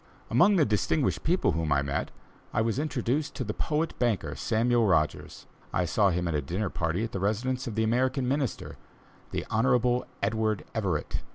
Among 0.31 0.55
the 0.55 0.65
distinguished 0.65 1.21
people 1.23 1.51
whom 1.51 1.71
I 1.71 1.83
met, 1.83 2.09
I 2.55 2.61
was 2.63 2.79
introduced 2.79 3.35
to 3.35 3.43
the 3.43 3.53
poet 3.53 3.93
banker, 3.99 4.33
Samuel 4.35 4.87
Rogers. 4.87 5.45
I 5.71 5.85
saw 5.85 6.09
him 6.09 6.27
at 6.27 6.33
a 6.33 6.41
dinner 6.41 6.71
party 6.71 7.03
at 7.03 7.11
the 7.11 7.19
residence 7.19 7.67
of 7.67 7.75
the 7.75 7.83
American 7.83 8.27
Minister, 8.27 8.77
the 9.29 9.45
Honorable 9.51 10.07
Edward 10.23 10.65
Everett. 10.73 11.19